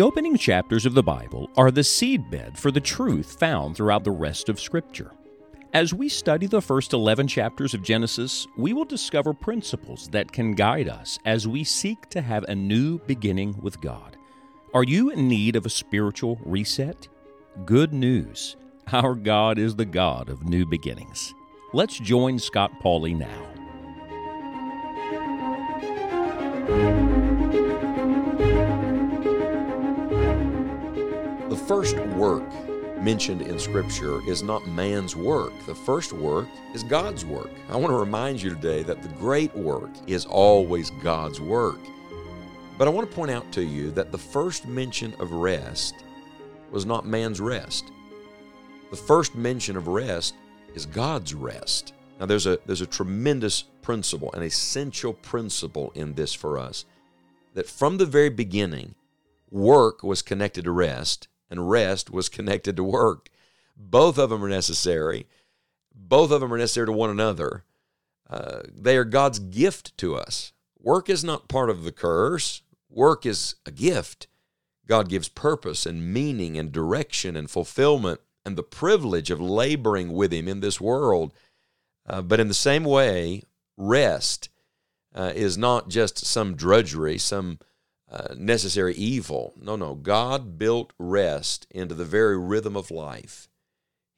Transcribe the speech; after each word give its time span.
The 0.00 0.06
opening 0.06 0.38
chapters 0.38 0.86
of 0.86 0.94
the 0.94 1.02
Bible 1.02 1.50
are 1.58 1.70
the 1.70 1.82
seedbed 1.82 2.56
for 2.56 2.70
the 2.70 2.80
truth 2.80 3.38
found 3.38 3.76
throughout 3.76 4.02
the 4.02 4.10
rest 4.10 4.48
of 4.48 4.58
Scripture. 4.58 5.12
As 5.74 5.92
we 5.92 6.08
study 6.08 6.46
the 6.46 6.62
first 6.62 6.94
11 6.94 7.28
chapters 7.28 7.74
of 7.74 7.82
Genesis, 7.82 8.46
we 8.56 8.72
will 8.72 8.86
discover 8.86 9.34
principles 9.34 10.08
that 10.08 10.32
can 10.32 10.52
guide 10.52 10.88
us 10.88 11.18
as 11.26 11.46
we 11.46 11.64
seek 11.64 12.08
to 12.08 12.22
have 12.22 12.44
a 12.44 12.54
new 12.54 12.98
beginning 13.00 13.54
with 13.60 13.78
God. 13.82 14.16
Are 14.72 14.84
you 14.84 15.10
in 15.10 15.28
need 15.28 15.54
of 15.54 15.66
a 15.66 15.68
spiritual 15.68 16.40
reset? 16.46 17.06
Good 17.66 17.92
news. 17.92 18.56
Our 18.94 19.14
God 19.14 19.58
is 19.58 19.76
the 19.76 19.84
God 19.84 20.30
of 20.30 20.48
new 20.48 20.64
beginnings. 20.64 21.34
Let's 21.74 21.98
join 21.98 22.38
Scott 22.38 22.72
Pauley 22.82 23.14
now. 23.14 23.50
The 31.50 31.56
first 31.56 31.96
work 32.14 32.48
mentioned 33.02 33.42
in 33.42 33.58
Scripture 33.58 34.20
is 34.30 34.40
not 34.40 34.68
man's 34.68 35.16
work. 35.16 35.52
The 35.66 35.74
first 35.74 36.12
work 36.12 36.46
is 36.74 36.84
God's 36.84 37.24
work. 37.24 37.50
I 37.68 37.74
want 37.74 37.90
to 37.90 37.98
remind 37.98 38.40
you 38.40 38.50
today 38.50 38.84
that 38.84 39.02
the 39.02 39.08
great 39.08 39.52
work 39.56 39.90
is 40.06 40.26
always 40.26 40.90
God's 41.02 41.40
work. 41.40 41.80
But 42.78 42.86
I 42.86 42.92
want 42.92 43.10
to 43.10 43.16
point 43.16 43.32
out 43.32 43.50
to 43.50 43.64
you 43.64 43.90
that 43.90 44.12
the 44.12 44.16
first 44.16 44.68
mention 44.68 45.12
of 45.18 45.32
rest 45.32 45.96
was 46.70 46.86
not 46.86 47.04
man's 47.04 47.40
rest. 47.40 47.90
The 48.92 48.96
first 48.96 49.34
mention 49.34 49.76
of 49.76 49.88
rest 49.88 50.34
is 50.76 50.86
God's 50.86 51.34
rest. 51.34 51.94
Now 52.20 52.26
there's 52.26 52.46
a 52.46 52.60
there's 52.64 52.80
a 52.80 52.86
tremendous 52.86 53.64
principle, 53.82 54.32
an 54.34 54.44
essential 54.44 55.14
principle 55.14 55.90
in 55.96 56.14
this 56.14 56.32
for 56.32 56.60
us 56.60 56.84
that 57.54 57.68
from 57.68 57.98
the 57.98 58.06
very 58.06 58.30
beginning 58.30 58.94
work 59.50 60.04
was 60.04 60.22
connected 60.22 60.62
to 60.62 60.70
rest 60.70 61.26
and 61.50 61.70
rest 61.70 62.10
was 62.10 62.28
connected 62.28 62.76
to 62.76 62.84
work. 62.84 63.28
Both 63.76 64.18
of 64.18 64.30
them 64.30 64.44
are 64.44 64.48
necessary. 64.48 65.26
Both 65.94 66.30
of 66.30 66.40
them 66.40 66.52
are 66.52 66.58
necessary 66.58 66.86
to 66.86 66.92
one 66.92 67.10
another. 67.10 67.64
Uh, 68.28 68.60
they 68.72 68.96
are 68.96 69.04
God's 69.04 69.38
gift 69.38 69.96
to 69.98 70.14
us. 70.14 70.52
Work 70.78 71.10
is 71.10 71.24
not 71.24 71.48
part 71.48 71.68
of 71.68 71.84
the 71.84 71.92
curse, 71.92 72.62
work 72.88 73.26
is 73.26 73.56
a 73.66 73.70
gift. 73.70 74.28
God 74.86 75.08
gives 75.08 75.28
purpose 75.28 75.86
and 75.86 76.12
meaning 76.12 76.56
and 76.56 76.72
direction 76.72 77.36
and 77.36 77.50
fulfillment 77.50 78.20
and 78.44 78.56
the 78.56 78.62
privilege 78.62 79.30
of 79.30 79.40
laboring 79.40 80.12
with 80.12 80.32
Him 80.32 80.48
in 80.48 80.60
this 80.60 80.80
world. 80.80 81.32
Uh, 82.06 82.22
but 82.22 82.40
in 82.40 82.48
the 82.48 82.54
same 82.54 82.84
way, 82.84 83.42
rest 83.76 84.48
uh, 85.14 85.32
is 85.34 85.58
not 85.58 85.88
just 85.88 86.24
some 86.24 86.56
drudgery, 86.56 87.18
some 87.18 87.58
uh, 88.10 88.34
necessary 88.36 88.94
evil. 88.94 89.54
No, 89.56 89.76
no. 89.76 89.94
God 89.94 90.58
built 90.58 90.92
rest 90.98 91.66
into 91.70 91.94
the 91.94 92.04
very 92.04 92.36
rhythm 92.36 92.76
of 92.76 92.90
life. 92.90 93.48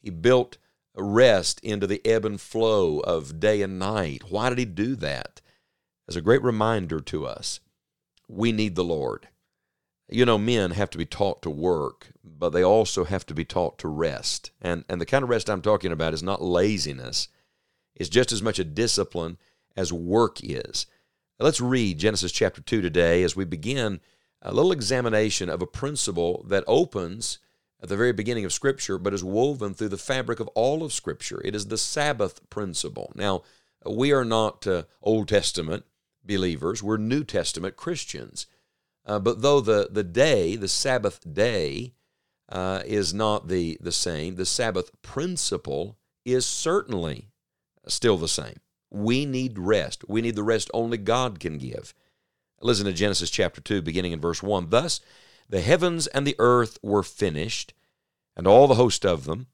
He 0.00 0.10
built 0.10 0.56
rest 0.96 1.60
into 1.60 1.86
the 1.86 2.04
ebb 2.06 2.24
and 2.24 2.40
flow 2.40 3.00
of 3.00 3.38
day 3.38 3.62
and 3.62 3.78
night. 3.78 4.24
Why 4.30 4.48
did 4.48 4.58
He 4.58 4.64
do 4.64 4.96
that? 4.96 5.40
As 6.08 6.16
a 6.16 6.22
great 6.22 6.42
reminder 6.42 7.00
to 7.00 7.26
us, 7.26 7.60
we 8.28 8.50
need 8.50 8.74
the 8.74 8.84
Lord. 8.84 9.28
You 10.08 10.26
know, 10.26 10.36
men 10.36 10.72
have 10.72 10.90
to 10.90 10.98
be 10.98 11.06
taught 11.06 11.42
to 11.42 11.50
work, 11.50 12.08
but 12.22 12.50
they 12.50 12.62
also 12.62 13.04
have 13.04 13.24
to 13.26 13.34
be 13.34 13.44
taught 13.44 13.78
to 13.78 13.88
rest. 13.88 14.50
And, 14.60 14.84
and 14.88 15.00
the 15.00 15.06
kind 15.06 15.22
of 15.22 15.30
rest 15.30 15.48
I'm 15.48 15.62
talking 15.62 15.92
about 15.92 16.12
is 16.12 16.22
not 16.22 16.42
laziness, 16.42 17.28
it's 17.94 18.08
just 18.08 18.32
as 18.32 18.42
much 18.42 18.58
a 18.58 18.64
discipline 18.64 19.38
as 19.76 19.92
work 19.92 20.38
is. 20.42 20.86
Let's 21.42 21.60
read 21.60 21.98
Genesis 21.98 22.30
chapter 22.30 22.62
2 22.62 22.82
today 22.82 23.24
as 23.24 23.34
we 23.34 23.44
begin 23.44 24.00
a 24.42 24.54
little 24.54 24.70
examination 24.70 25.48
of 25.48 25.60
a 25.60 25.66
principle 25.66 26.44
that 26.46 26.62
opens 26.68 27.40
at 27.82 27.88
the 27.88 27.96
very 27.96 28.12
beginning 28.12 28.44
of 28.44 28.52
Scripture, 28.52 28.96
but 28.96 29.12
is 29.12 29.24
woven 29.24 29.74
through 29.74 29.88
the 29.88 29.98
fabric 29.98 30.38
of 30.38 30.46
all 30.54 30.84
of 30.84 30.92
Scripture. 30.92 31.42
It 31.44 31.56
is 31.56 31.66
the 31.66 31.78
Sabbath 31.78 32.48
principle. 32.48 33.10
Now, 33.16 33.42
we 33.84 34.12
are 34.12 34.24
not 34.24 34.68
uh, 34.68 34.84
Old 35.02 35.26
Testament 35.26 35.84
believers, 36.24 36.80
we're 36.80 36.96
New 36.96 37.24
Testament 37.24 37.74
Christians. 37.74 38.46
Uh, 39.04 39.18
but 39.18 39.42
though 39.42 39.60
the, 39.60 39.88
the 39.90 40.04
day, 40.04 40.54
the 40.54 40.68
Sabbath 40.68 41.20
day, 41.34 41.94
uh, 42.50 42.82
is 42.86 43.12
not 43.12 43.48
the, 43.48 43.78
the 43.80 43.90
same, 43.90 44.36
the 44.36 44.46
Sabbath 44.46 44.92
principle 45.02 45.98
is 46.24 46.46
certainly 46.46 47.30
still 47.88 48.16
the 48.16 48.28
same. 48.28 48.60
We 48.94 49.24
need 49.24 49.58
rest. 49.58 50.04
We 50.06 50.20
need 50.20 50.36
the 50.36 50.42
rest 50.42 50.70
only 50.74 50.98
God 50.98 51.40
can 51.40 51.56
give. 51.56 51.94
Listen 52.60 52.84
to 52.84 52.92
Genesis 52.92 53.30
chapter 53.30 53.62
2, 53.62 53.80
beginning 53.80 54.12
in 54.12 54.20
verse 54.20 54.42
1. 54.42 54.68
Thus 54.68 55.00
the 55.48 55.62
heavens 55.62 56.06
and 56.08 56.26
the 56.26 56.36
earth 56.38 56.78
were 56.82 57.02
finished, 57.02 57.72
and 58.36 58.46
all 58.46 58.68
the 58.68 58.74
host 58.74 59.06
of 59.06 59.24
them. 59.24 59.46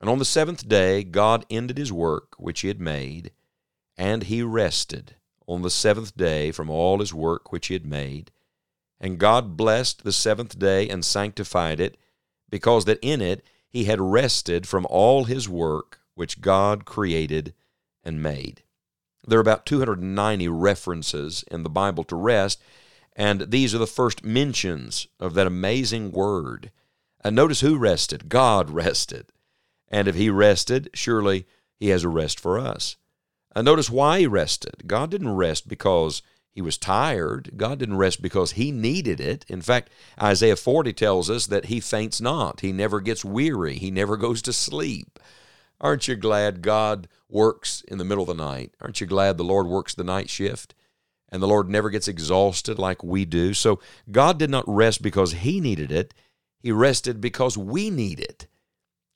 And 0.00 0.08
on 0.08 0.18
the 0.18 0.24
seventh 0.24 0.66
day 0.66 1.04
God 1.04 1.44
ended 1.50 1.76
his 1.76 1.92
work 1.92 2.34
which 2.38 2.60
he 2.60 2.68
had 2.68 2.80
made, 2.80 3.32
and 3.96 4.24
he 4.24 4.42
rested 4.42 5.16
on 5.46 5.60
the 5.60 5.70
seventh 5.70 6.16
day 6.16 6.50
from 6.50 6.70
all 6.70 7.00
his 7.00 7.12
work 7.12 7.52
which 7.52 7.66
he 7.66 7.74
had 7.74 7.86
made. 7.86 8.30
And 8.98 9.18
God 9.18 9.56
blessed 9.56 10.02
the 10.02 10.12
seventh 10.12 10.58
day 10.58 10.88
and 10.88 11.04
sanctified 11.04 11.78
it, 11.78 11.98
because 12.48 12.86
that 12.86 12.98
in 13.02 13.20
it 13.20 13.44
he 13.68 13.84
had 13.84 14.00
rested 14.00 14.66
from 14.66 14.86
all 14.88 15.24
his 15.24 15.46
work 15.46 16.00
which 16.14 16.40
God 16.40 16.86
created 16.86 17.52
and 18.02 18.22
made. 18.22 18.62
There 19.28 19.38
are 19.38 19.42
about 19.42 19.66
290 19.66 20.48
references 20.48 21.44
in 21.50 21.62
the 21.62 21.68
Bible 21.68 22.02
to 22.04 22.16
rest, 22.16 22.62
and 23.14 23.50
these 23.50 23.74
are 23.74 23.78
the 23.78 23.86
first 23.86 24.24
mentions 24.24 25.06
of 25.20 25.34
that 25.34 25.46
amazing 25.46 26.12
word. 26.12 26.70
And 27.22 27.36
notice 27.36 27.60
who 27.60 27.76
rested? 27.76 28.30
God 28.30 28.70
rested. 28.84 29.26
And 29.88 30.08
if 30.08 30.14
He 30.14 30.30
rested, 30.30 30.88
surely 30.94 31.46
He 31.78 31.88
has 31.88 32.04
a 32.04 32.08
rest 32.08 32.40
for 32.40 32.58
us. 32.58 32.96
And 33.54 33.66
notice 33.66 33.90
why 33.90 34.20
He 34.20 34.26
rested. 34.26 34.84
God 34.86 35.10
didn't 35.10 35.36
rest 35.36 35.68
because 35.68 36.22
He 36.50 36.62
was 36.62 36.78
tired. 36.78 37.50
God 37.58 37.80
didn't 37.80 37.98
rest 37.98 38.22
because 38.22 38.52
He 38.52 38.72
needed 38.72 39.20
it. 39.20 39.44
In 39.46 39.60
fact, 39.60 39.90
Isaiah 40.22 40.56
40 40.56 40.94
tells 40.94 41.28
us 41.28 41.46
that 41.48 41.66
He 41.66 41.80
faints 41.80 42.18
not. 42.18 42.60
He 42.60 42.72
never 42.72 43.00
gets 43.02 43.26
weary. 43.26 43.74
He 43.74 43.90
never 43.90 44.16
goes 44.16 44.40
to 44.40 44.54
sleep. 44.54 45.18
Aren't 45.80 46.08
you 46.08 46.16
glad 46.16 46.62
God 46.62 47.08
works 47.28 47.82
in 47.86 47.98
the 47.98 48.04
middle 48.04 48.28
of 48.28 48.36
the 48.36 48.42
night? 48.42 48.74
Aren't 48.80 49.00
you 49.00 49.06
glad 49.06 49.36
the 49.36 49.44
Lord 49.44 49.66
works 49.66 49.94
the 49.94 50.04
night 50.04 50.28
shift? 50.28 50.74
And 51.30 51.42
the 51.42 51.46
Lord 51.48 51.68
never 51.68 51.90
gets 51.90 52.08
exhausted 52.08 52.78
like 52.78 53.04
we 53.04 53.24
do. 53.24 53.54
So 53.54 53.80
God 54.10 54.38
did 54.38 54.50
not 54.50 54.64
rest 54.66 55.02
because 55.02 55.32
He 55.32 55.60
needed 55.60 55.92
it. 55.92 56.14
He 56.58 56.72
rested 56.72 57.20
because 57.20 57.56
we 57.56 57.90
need 57.90 58.18
it. 58.18 58.46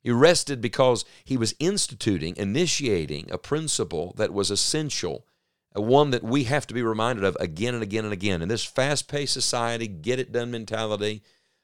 He 0.01 0.11
rested 0.11 0.61
because 0.61 1.05
He 1.23 1.37
was 1.37 1.55
instituting, 1.59 2.37
initiating 2.37 3.29
a 3.31 3.37
principle 3.37 4.13
that 4.17 4.33
was 4.33 4.51
essential, 4.51 5.25
one 5.73 6.11
that 6.11 6.23
we 6.23 6.43
have 6.43 6.67
to 6.67 6.73
be 6.73 6.83
reminded 6.83 7.25
of 7.25 7.35
again 7.39 7.73
and 7.73 7.83
again 7.83 8.05
and 8.05 8.13
again. 8.13 8.41
In 8.41 8.47
this 8.47 8.63
fast 8.63 9.07
paced 9.07 9.33
society, 9.33 9.87
get 9.87 10.19
it 10.19 10.31
done 10.31 10.51
mentality, 10.51 11.23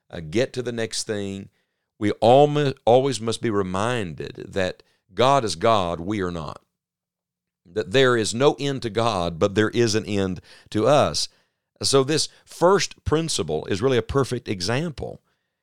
uh, 0.10 0.20
get 0.20 0.52
to 0.54 0.64
the 0.64 0.72
next 0.72 1.04
thing, 1.04 1.50
we 2.00 2.12
always 2.12 3.22
must 3.22 3.42
be 3.42 3.50
reminded 3.50 4.46
that 4.48 4.82
God 5.14 5.44
is 5.44 5.56
God, 5.56 6.00
we 6.00 6.22
are 6.22 6.32
not. 6.32 6.62
That 7.66 7.92
there 7.92 8.18
is 8.18 8.34
no 8.34 8.56
end 8.60 8.82
to 8.84 8.90
God, 8.90 9.40
but 9.40 9.56
there 9.56 9.70
is 9.70 9.96
an 9.96 10.06
end 10.06 10.42
to 10.72 10.88
us. 10.88 11.30
So, 11.82 12.04
this 12.04 12.28
first 12.46 13.04
principle 13.06 13.66
is 13.66 13.82
really 13.82 13.98
a 13.98 14.04
perfect 14.04 14.48
example. 14.48 15.22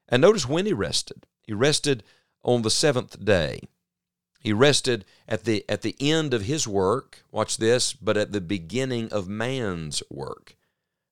And 0.09 0.23
notice 0.23 0.49
when 0.49 0.67
he 0.67 0.73
rested. 0.73 1.27
He 1.43 1.53
rested 1.53 2.05
on 2.43 2.63
the 2.63 2.71
seventh 2.71 3.25
day. 3.25 3.61
He 4.41 4.53
rested 4.53 5.05
at 5.29 5.45
the, 5.45 5.65
at 5.69 5.83
the 5.83 5.97
end 5.99 6.33
of 6.33 6.43
his 6.43 6.69
work, 6.69 7.25
watch 7.33 7.57
this, 7.57 7.93
but 7.93 8.17
at 8.17 8.33
the 8.33 8.41
beginning 8.41 9.13
of 9.13 9.29
man's 9.29 10.03
work. 10.09 10.57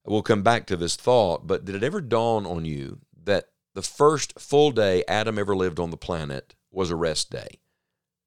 We'll 0.06 0.22
come 0.22 0.42
back 0.42 0.66
to 0.66 0.76
this 0.76 0.96
thought, 0.96 1.46
but 1.46 1.64
did 1.64 1.74
it 1.74 1.82
ever 1.82 2.00
dawn 2.00 2.46
on 2.46 2.64
you 2.64 3.00
that 3.24 3.48
the 3.74 3.82
first 3.82 4.38
full 4.38 4.70
day 4.70 5.02
Adam 5.08 5.38
ever 5.38 5.56
lived 5.56 5.80
on 5.80 5.90
the 5.90 5.96
planet 5.96 6.54
was 6.70 6.90
a 6.90 6.96
rest 6.96 7.30
day. 7.30 7.58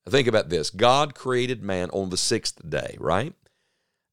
Think 0.10 0.28
about 0.28 0.50
this 0.50 0.70
God 0.70 1.16
created 1.16 1.64
man 1.64 1.90
on 1.92 2.10
the 2.10 2.18
sixth 2.18 2.68
day, 2.68 2.96
right? 3.00 3.34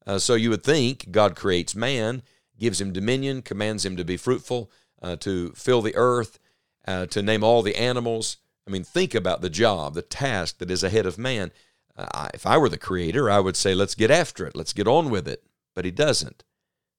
Uh, 0.06 0.18
so 0.18 0.34
you 0.34 0.50
would 0.50 0.64
think 0.64 1.10
God 1.10 1.36
creates 1.36 1.74
man, 1.74 2.22
gives 2.58 2.80
him 2.80 2.92
dominion, 2.92 3.42
commands 3.42 3.84
him 3.84 3.96
to 3.96 4.04
be 4.04 4.16
fruitful, 4.16 4.70
uh, 5.02 5.16
to 5.16 5.52
fill 5.52 5.82
the 5.82 5.96
earth, 5.96 6.38
uh, 6.86 7.06
to 7.06 7.22
name 7.22 7.42
all 7.42 7.62
the 7.62 7.76
animals. 7.76 8.38
I 8.66 8.70
mean, 8.70 8.84
think 8.84 9.14
about 9.14 9.40
the 9.40 9.50
job, 9.50 9.94
the 9.94 10.02
task 10.02 10.58
that 10.58 10.70
is 10.70 10.82
ahead 10.82 11.06
of 11.06 11.18
man. 11.18 11.52
Uh, 11.96 12.28
if 12.34 12.46
I 12.46 12.58
were 12.58 12.68
the 12.68 12.76
creator, 12.76 13.30
I 13.30 13.40
would 13.40 13.56
say, 13.56 13.74
let's 13.74 13.94
get 13.94 14.10
after 14.10 14.46
it, 14.46 14.56
let's 14.56 14.72
get 14.72 14.88
on 14.88 15.10
with 15.10 15.28
it. 15.28 15.44
But 15.74 15.84
he 15.84 15.90
doesn't. 15.90 16.44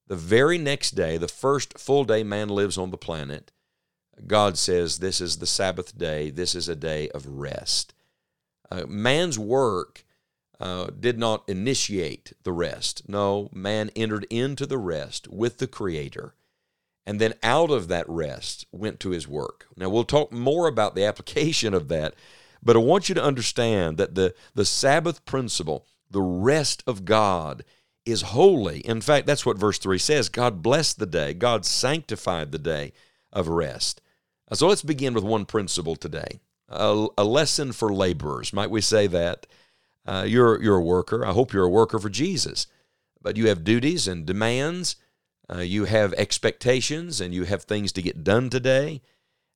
The 0.06 0.16
very 0.16 0.58
next 0.58 0.92
day, 0.92 1.16
the 1.16 1.28
first 1.28 1.78
full 1.78 2.04
day 2.04 2.22
man 2.22 2.48
lives 2.48 2.78
on 2.78 2.90
the 2.90 2.98
planet, 2.98 3.52
God 4.26 4.56
says 4.56 4.98
this 4.98 5.20
is 5.20 5.38
the 5.38 5.46
Sabbath 5.46 5.98
day, 5.98 6.30
this 6.30 6.54
is 6.54 6.68
a 6.68 6.76
day 6.76 7.08
of 7.10 7.26
rest. 7.26 7.92
Uh, 8.70 8.84
man's 8.86 9.38
work 9.38 10.04
uh, 10.58 10.86
did 10.98 11.18
not 11.18 11.44
initiate 11.48 12.32
the 12.42 12.52
rest. 12.52 13.08
No, 13.08 13.50
man 13.52 13.90
entered 13.94 14.26
into 14.30 14.66
the 14.66 14.78
rest 14.78 15.28
with 15.28 15.58
the 15.58 15.66
Creator. 15.66 16.34
and 17.08 17.20
then 17.20 17.34
out 17.42 17.70
of 17.70 17.86
that 17.86 18.08
rest 18.08 18.66
went 18.72 18.98
to 18.98 19.10
his 19.10 19.28
work. 19.28 19.66
Now, 19.76 19.88
we'll 19.88 20.04
talk 20.04 20.32
more 20.32 20.66
about 20.66 20.94
the 20.94 21.04
application 21.10 21.72
of 21.72 21.88
that, 21.88 22.14
but 22.62 22.74
I 22.74 22.80
want 22.80 23.08
you 23.08 23.14
to 23.14 23.22
understand 23.22 23.96
that 23.98 24.16
the, 24.16 24.34
the 24.54 24.64
Sabbath 24.64 25.24
principle, 25.24 25.86
the 26.10 26.22
rest 26.22 26.82
of 26.86 27.04
God, 27.04 27.64
is 28.04 28.22
holy. 28.22 28.80
In 28.80 29.00
fact, 29.00 29.26
that's 29.26 29.46
what 29.46 29.58
verse 29.58 29.78
3 29.78 29.98
says 29.98 30.28
God 30.28 30.62
blessed 30.62 30.98
the 30.98 31.06
day, 31.06 31.34
God 31.34 31.64
sanctified 31.64 32.50
the 32.50 32.58
day 32.58 32.92
of 33.32 33.46
rest. 33.48 34.00
So 34.52 34.68
let's 34.68 34.82
begin 34.82 35.12
with 35.12 35.24
one 35.24 35.44
principle 35.44 35.96
today 35.96 36.40
a, 36.68 37.06
a 37.16 37.24
lesson 37.24 37.72
for 37.72 37.92
laborers. 37.92 38.52
Might 38.52 38.70
we 38.70 38.80
say 38.80 39.06
that? 39.06 39.46
Uh, 40.06 40.24
you're, 40.26 40.62
you're 40.62 40.76
a 40.76 40.84
worker. 40.84 41.24
I 41.24 41.32
hope 41.32 41.52
you're 41.52 41.64
a 41.64 41.70
worker 41.70 41.98
for 41.98 42.08
Jesus. 42.08 42.66
But 43.20 43.36
you 43.36 43.48
have 43.48 43.64
duties 43.64 44.06
and 44.06 44.24
demands. 44.24 44.96
Uh, 45.52 45.58
you 45.58 45.84
have 45.84 46.12
expectations 46.14 47.20
and 47.20 47.34
you 47.34 47.44
have 47.44 47.64
things 47.64 47.92
to 47.92 48.02
get 48.02 48.24
done 48.24 48.50
today. 48.50 49.02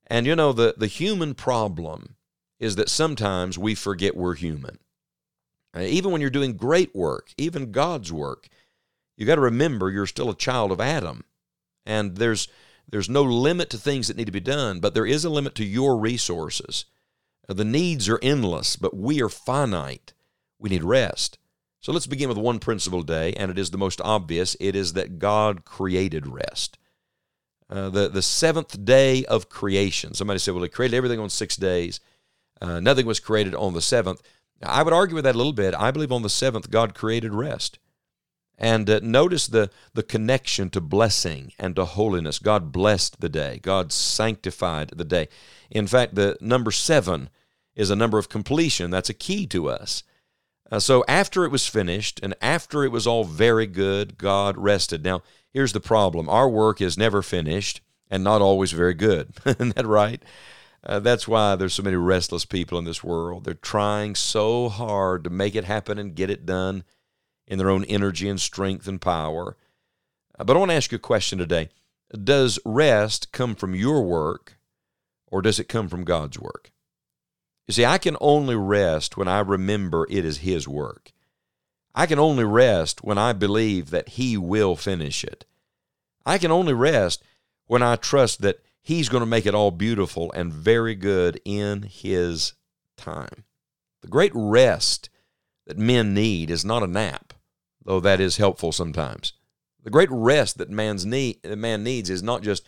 And 0.06 0.26
you 0.26 0.34
know, 0.34 0.52
the, 0.52 0.74
the 0.76 0.86
human 0.88 1.34
problem 1.34 2.16
is 2.58 2.76
that 2.76 2.88
sometimes 2.88 3.58
we 3.58 3.74
forget 3.74 4.16
we're 4.16 4.34
human. 4.34 4.78
Uh, 5.74 5.80
even 5.80 6.10
when 6.10 6.20
you're 6.20 6.30
doing 6.30 6.56
great 6.56 6.94
work, 6.94 7.32
even 7.38 7.70
God's 7.70 8.12
work, 8.12 8.48
you 9.16 9.24
got 9.24 9.36
to 9.36 9.40
remember 9.40 9.90
you're 9.90 10.06
still 10.06 10.30
a 10.30 10.36
child 10.36 10.72
of 10.72 10.80
Adam. 10.80 11.24
And 11.86 12.16
there's, 12.16 12.48
there's 12.88 13.08
no 13.08 13.22
limit 13.22 13.70
to 13.70 13.78
things 13.78 14.08
that 14.08 14.16
need 14.16 14.26
to 14.26 14.32
be 14.32 14.40
done, 14.40 14.80
but 14.80 14.94
there 14.94 15.06
is 15.06 15.24
a 15.24 15.30
limit 15.30 15.54
to 15.56 15.64
your 15.64 15.96
resources. 15.96 16.86
The 17.48 17.64
needs 17.64 18.08
are 18.08 18.20
endless, 18.22 18.76
but 18.76 18.96
we 18.96 19.20
are 19.22 19.28
finite. 19.28 20.12
We 20.58 20.70
need 20.70 20.84
rest. 20.84 21.38
So 21.80 21.92
let's 21.92 22.06
begin 22.06 22.28
with 22.28 22.38
one 22.38 22.58
principle 22.58 23.00
today, 23.00 23.32
and 23.32 23.50
it 23.50 23.58
is 23.58 23.70
the 23.70 23.78
most 23.78 24.00
obvious. 24.02 24.56
It 24.60 24.76
is 24.76 24.92
that 24.92 25.18
God 25.18 25.64
created 25.64 26.26
rest. 26.26 26.78
Uh, 27.70 27.88
the, 27.88 28.08
the 28.08 28.22
seventh 28.22 28.84
day 28.84 29.24
of 29.24 29.48
creation. 29.48 30.12
Somebody 30.12 30.38
said, 30.38 30.54
well, 30.54 30.62
He 30.62 30.68
created 30.68 30.96
everything 30.96 31.20
on 31.20 31.30
six 31.30 31.56
days. 31.56 32.00
Uh, 32.60 32.80
nothing 32.80 33.06
was 33.06 33.20
created 33.20 33.54
on 33.54 33.72
the 33.72 33.80
seventh. 33.80 34.20
I 34.62 34.82
would 34.82 34.92
argue 34.92 35.14
with 35.14 35.24
that 35.24 35.34
a 35.34 35.38
little 35.38 35.54
bit. 35.54 35.74
I 35.74 35.90
believe 35.90 36.12
on 36.12 36.22
the 36.22 36.28
seventh, 36.28 36.70
God 36.70 36.94
created 36.94 37.32
rest. 37.32 37.78
And 38.60 38.90
uh, 38.90 39.00
notice 39.02 39.46
the, 39.46 39.70
the 39.94 40.02
connection 40.02 40.68
to 40.70 40.82
blessing 40.82 41.52
and 41.58 41.74
to 41.76 41.86
holiness. 41.86 42.38
God 42.38 42.70
blessed 42.70 43.20
the 43.20 43.30
day, 43.30 43.58
God 43.62 43.90
sanctified 43.90 44.92
the 44.94 45.04
day. 45.04 45.28
In 45.70 45.86
fact, 45.86 46.14
the 46.14 46.36
number 46.42 46.70
seven 46.70 47.30
is 47.74 47.88
a 47.88 47.96
number 47.96 48.18
of 48.18 48.28
completion. 48.28 48.90
That's 48.90 49.08
a 49.08 49.14
key 49.14 49.46
to 49.46 49.70
us. 49.70 50.02
Uh, 50.70 50.78
so 50.78 51.02
after 51.08 51.44
it 51.44 51.50
was 51.50 51.66
finished 51.66 52.20
and 52.22 52.34
after 52.42 52.84
it 52.84 52.92
was 52.92 53.06
all 53.06 53.24
very 53.24 53.66
good, 53.66 54.18
God 54.18 54.58
rested. 54.58 55.02
Now, 55.02 55.22
here's 55.50 55.72
the 55.72 55.80
problem 55.80 56.28
our 56.28 56.48
work 56.48 56.82
is 56.82 56.98
never 56.98 57.22
finished 57.22 57.80
and 58.10 58.22
not 58.22 58.42
always 58.42 58.72
very 58.72 58.94
good. 58.94 59.32
Isn't 59.46 59.74
that 59.74 59.86
right? 59.86 60.22
Uh, 60.84 61.00
that's 61.00 61.26
why 61.26 61.56
there's 61.56 61.74
so 61.74 61.82
many 61.82 61.96
restless 61.96 62.44
people 62.44 62.78
in 62.78 62.84
this 62.84 63.02
world. 63.02 63.44
They're 63.44 63.54
trying 63.54 64.14
so 64.14 64.68
hard 64.68 65.24
to 65.24 65.30
make 65.30 65.54
it 65.54 65.64
happen 65.64 65.98
and 65.98 66.14
get 66.14 66.30
it 66.30 66.46
done 66.46 66.84
in 67.50 67.58
their 67.58 67.68
own 67.68 67.84
energy 67.84 68.28
and 68.28 68.40
strength 68.40 68.88
and 68.88 69.00
power. 69.00 69.56
Uh, 70.38 70.44
but 70.44 70.56
I 70.56 70.60
want 70.60 70.70
to 70.70 70.76
ask 70.76 70.92
you 70.92 70.96
a 70.96 71.00
question 71.00 71.38
today 71.38 71.68
Does 72.12 72.58
rest 72.64 73.32
come 73.32 73.54
from 73.54 73.74
your 73.74 74.02
work 74.02 74.56
or 75.26 75.42
does 75.42 75.58
it 75.58 75.68
come 75.68 75.88
from 75.88 76.04
God's 76.04 76.38
work? 76.38 76.72
You 77.66 77.74
see, 77.74 77.84
I 77.84 77.98
can 77.98 78.16
only 78.20 78.56
rest 78.56 79.16
when 79.16 79.28
I 79.28 79.40
remember 79.40 80.06
it 80.08 80.24
is 80.24 80.38
His 80.38 80.66
work. 80.66 81.12
I 81.94 82.06
can 82.06 82.18
only 82.18 82.44
rest 82.44 83.02
when 83.04 83.18
I 83.18 83.32
believe 83.32 83.90
that 83.90 84.10
He 84.10 84.36
will 84.36 84.76
finish 84.76 85.24
it. 85.24 85.44
I 86.24 86.38
can 86.38 86.52
only 86.52 86.72
rest 86.72 87.22
when 87.66 87.82
I 87.82 87.96
trust 87.96 88.42
that 88.42 88.60
He's 88.80 89.08
going 89.08 89.22
to 89.22 89.26
make 89.26 89.44
it 89.44 89.54
all 89.54 89.70
beautiful 89.70 90.32
and 90.32 90.52
very 90.52 90.94
good 90.94 91.40
in 91.44 91.82
His 91.82 92.54
time. 92.96 93.44
The 94.02 94.08
great 94.08 94.32
rest 94.34 95.10
that 95.66 95.78
men 95.78 96.14
need 96.14 96.50
is 96.50 96.64
not 96.64 96.82
a 96.82 96.88
nap, 96.88 97.29
though 97.84 98.00
that 98.00 98.20
is 98.20 98.36
helpful 98.36 98.72
sometimes. 98.72 99.32
The 99.82 99.90
great 99.90 100.10
rest 100.10 100.58
that 100.58 100.70
man's 100.70 101.06
need, 101.06 101.44
man 101.44 101.82
needs 101.82 102.10
is 102.10 102.22
not 102.22 102.42
just 102.42 102.66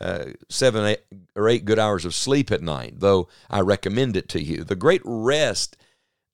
uh, 0.00 0.26
seven 0.48 0.84
eight, 0.84 1.02
or 1.36 1.48
eight 1.48 1.64
good 1.64 1.78
hours 1.78 2.04
of 2.04 2.14
sleep 2.14 2.50
at 2.50 2.62
night, 2.62 2.94
though 2.98 3.28
I 3.50 3.60
recommend 3.60 4.16
it 4.16 4.28
to 4.30 4.42
you. 4.42 4.64
The 4.64 4.76
great 4.76 5.02
rest 5.04 5.76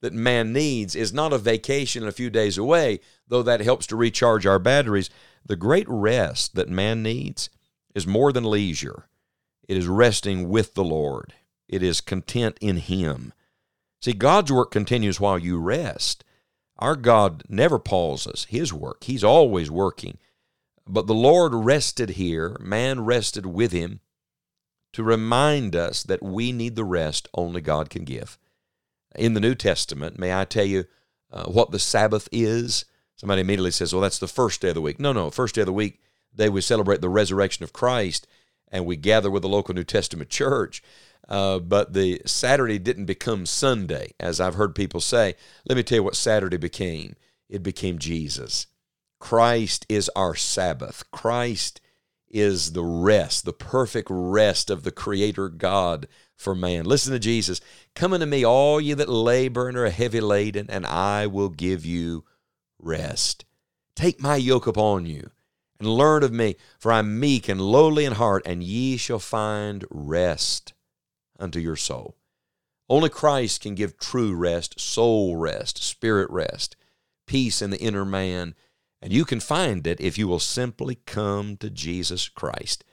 that 0.02 0.12
man 0.12 0.52
needs 0.52 0.94
is 0.96 1.12
not 1.12 1.32
a 1.32 1.38
vacation 1.38 2.06
a 2.06 2.12
few 2.12 2.30
days 2.30 2.56
away, 2.56 3.00
though 3.28 3.42
that 3.42 3.60
helps 3.60 3.86
to 3.88 3.96
recharge 3.96 4.46
our 4.46 4.58
batteries. 4.58 5.10
The 5.44 5.56
great 5.56 5.86
rest 5.88 6.54
that 6.54 6.68
man 6.68 7.02
needs 7.02 7.50
is 7.94 8.06
more 8.06 8.32
than 8.32 8.44
leisure. 8.44 9.08
It 9.68 9.76
is 9.76 9.86
resting 9.86 10.48
with 10.48 10.74
the 10.74 10.84
Lord. 10.84 11.34
It 11.68 11.82
is 11.82 12.00
content 12.00 12.56
in 12.60 12.78
Him. 12.78 13.32
See, 14.00 14.12
God's 14.12 14.50
work 14.50 14.70
continues 14.70 15.20
while 15.20 15.38
you 15.38 15.58
rest. 15.58 16.24
Our 16.80 16.96
God 16.96 17.44
never 17.48 17.78
pauses 17.78 18.46
His 18.48 18.72
work, 18.72 19.04
He's 19.04 19.24
always 19.24 19.70
working. 19.70 20.18
But 20.90 21.06
the 21.06 21.14
Lord 21.14 21.54
rested 21.54 22.10
here, 22.10 22.56
man 22.60 23.04
rested 23.04 23.46
with 23.46 23.70
him 23.70 24.00
to 24.92 25.04
remind 25.04 25.76
us 25.76 26.02
that 26.02 26.22
we 26.22 26.50
need 26.50 26.74
the 26.74 26.84
rest 26.84 27.28
only 27.32 27.60
God 27.60 27.90
can 27.90 28.04
give. 28.04 28.38
In 29.14 29.34
the 29.34 29.40
New 29.40 29.54
Testament, 29.54 30.18
may 30.18 30.34
I 30.34 30.44
tell 30.44 30.64
you 30.64 30.86
uh, 31.30 31.44
what 31.44 31.70
the 31.70 31.78
Sabbath 31.78 32.28
is? 32.32 32.86
Somebody 33.14 33.42
immediately 33.42 33.70
says, 33.70 33.92
well, 33.92 34.02
that's 34.02 34.18
the 34.18 34.26
first 34.26 34.60
day 34.60 34.70
of 34.70 34.74
the 34.74 34.80
week. 34.80 34.98
No, 34.98 35.12
no, 35.12 35.30
first 35.30 35.54
day 35.54 35.60
of 35.60 35.66
the 35.66 35.72
week, 35.72 36.00
day 36.34 36.48
we 36.48 36.60
celebrate 36.60 37.00
the 37.00 37.08
resurrection 37.08 37.62
of 37.62 37.72
Christ 37.72 38.26
and 38.70 38.86
we 38.86 38.96
gather 38.96 39.30
with 39.30 39.42
the 39.42 39.48
local 39.48 39.74
New 39.74 39.84
Testament 39.84 40.30
church. 40.30 40.82
Uh, 41.28 41.60
but 41.60 41.92
the 41.92 42.20
Saturday 42.26 42.78
didn't 42.78 43.04
become 43.04 43.46
Sunday, 43.46 44.12
as 44.18 44.40
I've 44.40 44.56
heard 44.56 44.74
people 44.74 45.00
say. 45.00 45.34
Let 45.68 45.76
me 45.76 45.82
tell 45.82 45.96
you 45.96 46.02
what 46.02 46.16
Saturday 46.16 46.56
became 46.56 47.14
it 47.48 47.62
became 47.62 47.98
Jesus. 47.98 48.66
Christ 49.18 49.84
is 49.88 50.08
our 50.16 50.34
Sabbath. 50.34 51.04
Christ 51.10 51.80
is 52.28 52.72
the 52.72 52.84
rest, 52.84 53.44
the 53.44 53.52
perfect 53.52 54.08
rest 54.10 54.70
of 54.70 54.84
the 54.84 54.92
Creator 54.92 55.48
God 55.50 56.06
for 56.36 56.54
man. 56.54 56.84
Listen 56.84 57.12
to 57.12 57.18
Jesus. 57.18 57.60
Come 57.94 58.12
unto 58.12 58.26
me, 58.26 58.44
all 58.44 58.80
ye 58.80 58.94
that 58.94 59.08
labor 59.08 59.68
and 59.68 59.76
are 59.76 59.90
heavy 59.90 60.20
laden, 60.20 60.66
and 60.70 60.86
I 60.86 61.26
will 61.26 61.48
give 61.48 61.84
you 61.84 62.24
rest. 62.78 63.44
Take 63.96 64.20
my 64.20 64.36
yoke 64.36 64.66
upon 64.66 65.06
you 65.06 65.30
and 65.80 65.88
learn 65.88 66.22
of 66.22 66.32
me, 66.32 66.54
for 66.78 66.92
I 66.92 67.00
am 67.00 67.18
meek 67.18 67.48
and 67.48 67.60
lowly 67.60 68.04
in 68.04 68.12
heart, 68.12 68.42
and 68.46 68.62
ye 68.62 68.96
shall 68.96 69.18
find 69.18 69.84
rest 69.90 70.72
unto 71.38 71.58
your 71.58 71.76
soul. 71.76 72.16
Only 72.88 73.08
Christ 73.08 73.62
can 73.62 73.74
give 73.74 73.98
true 73.98 74.34
rest, 74.34 74.78
soul 74.78 75.36
rest, 75.36 75.82
spirit 75.82 76.30
rest, 76.30 76.76
peace 77.26 77.60
in 77.60 77.70
the 77.70 77.80
inner 77.80 78.04
man 78.04 78.54
and 79.02 79.12
you 79.12 79.24
can 79.24 79.40
find 79.40 79.86
it 79.86 80.00
if 80.00 80.18
you 80.18 80.28
will 80.28 80.38
simply 80.38 80.96
come 81.06 81.56
to 81.58 81.70
Jesus 81.70 82.28
Christ. 82.28 82.84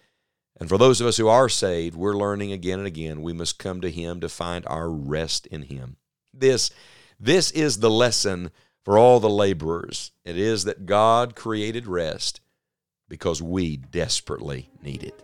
And 0.60 0.70
for 0.70 0.78
those 0.78 1.02
of 1.02 1.08
us 1.08 1.18
who 1.18 1.28
are 1.28 1.50
saved, 1.50 1.96
we're 1.96 2.18
learning 2.18 2.52
again 2.52 2.80
and 2.80 2.88
again 2.88 3.22
we 3.22 3.34
must 3.34 3.60
come 3.60 3.82
to 3.82 3.92
Him 3.92 4.22
to 4.22 4.30
find 4.30 4.66
our 4.68 4.90
rest 4.90 5.48
in 5.48 5.64
Him. 5.64 5.98
This, 6.34 6.72
this 7.20 7.52
is 7.52 7.80
the 7.80 7.90
lesson 7.90 8.52
for 8.84 8.98
all 8.98 9.20
the 9.20 9.30
laborers. 9.30 10.12
It 10.24 10.38
is 10.38 10.64
that 10.64 10.86
God 10.86 11.36
created 11.36 11.88
rest 11.88 12.40
because 13.10 13.42
we 13.42 13.78
desperately 13.78 14.70
need 14.82 15.04
it. 15.04 15.24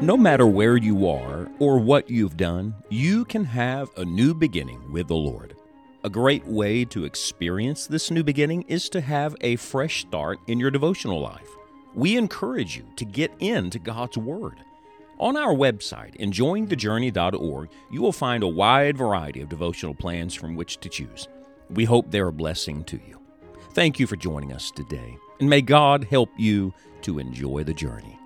No 0.00 0.16
matter 0.16 0.46
where 0.46 0.76
you 0.76 1.08
are 1.08 1.50
or 1.58 1.78
what 1.78 2.08
you've 2.08 2.36
done, 2.36 2.74
you 2.88 3.24
can 3.24 3.44
have 3.44 3.90
a 3.96 4.04
new 4.04 4.32
beginning 4.32 4.92
with 4.92 5.08
the 5.08 5.16
Lord. 5.16 5.56
A 6.04 6.10
great 6.10 6.46
way 6.46 6.84
to 6.84 7.04
experience 7.04 7.86
this 7.86 8.10
new 8.10 8.22
beginning 8.22 8.62
is 8.68 8.88
to 8.90 9.00
have 9.00 9.34
a 9.40 9.56
fresh 9.56 10.02
start 10.02 10.38
in 10.46 10.60
your 10.60 10.70
devotional 10.70 11.20
life. 11.20 11.48
We 11.94 12.16
encourage 12.16 12.76
you 12.76 12.84
to 12.94 13.04
get 13.04 13.32
into 13.40 13.80
God's 13.80 14.16
Word. 14.16 14.58
On 15.18 15.36
our 15.36 15.52
website, 15.52 16.16
enjoyingthejourney.org, 16.20 17.70
you 17.90 18.00
will 18.00 18.12
find 18.12 18.44
a 18.44 18.48
wide 18.48 18.96
variety 18.96 19.40
of 19.40 19.48
devotional 19.48 19.94
plans 19.94 20.32
from 20.32 20.54
which 20.54 20.78
to 20.78 20.88
choose. 20.88 21.26
We 21.70 21.84
hope 21.84 22.10
they're 22.10 22.28
a 22.28 22.32
blessing 22.32 22.84
to 22.84 23.00
you. 23.04 23.20
Thank 23.70 24.00
you 24.00 24.06
for 24.06 24.16
joining 24.16 24.52
us 24.52 24.70
today, 24.70 25.18
and 25.40 25.48
may 25.48 25.60
God 25.62 26.04
help 26.04 26.30
you 26.36 26.72
to 27.02 27.18
enjoy 27.18 27.64
the 27.64 27.74
journey. 27.74 28.17